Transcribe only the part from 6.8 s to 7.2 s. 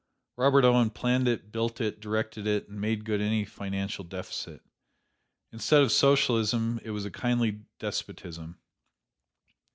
it was a